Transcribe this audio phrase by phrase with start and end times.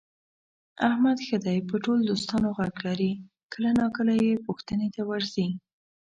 [0.89, 3.11] احمد ښه دی په ټول دوستانو غږ لري،
[3.53, 5.47] کله ناکله یې پوښتنې ته ورځي.